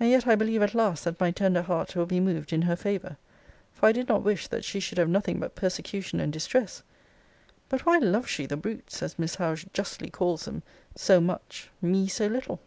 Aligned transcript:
And 0.00 0.10
yet 0.10 0.26
I 0.26 0.34
believe 0.34 0.62
at 0.62 0.74
last, 0.74 1.04
that 1.04 1.20
my 1.20 1.30
tender 1.30 1.62
heart 1.62 1.94
will 1.94 2.06
be 2.06 2.18
moved 2.18 2.52
in 2.52 2.62
her 2.62 2.74
favour. 2.74 3.16
For 3.72 3.86
I 3.88 3.92
did 3.92 4.08
not 4.08 4.24
wish 4.24 4.48
that 4.48 4.64
she 4.64 4.80
should 4.80 4.98
have 4.98 5.08
nothing 5.08 5.38
but 5.38 5.54
persecution 5.54 6.18
and 6.18 6.32
distress. 6.32 6.82
But 7.68 7.86
why 7.86 7.98
loves 7.98 8.28
she 8.30 8.46
the 8.46 8.56
brutes, 8.56 9.00
as 9.00 9.16
Miss 9.16 9.36
Howe 9.36 9.54
justly 9.72 10.10
calls 10.10 10.44
them, 10.46 10.64
so 10.96 11.20
much; 11.20 11.70
me 11.80 12.08
so 12.08 12.26
little? 12.26 12.58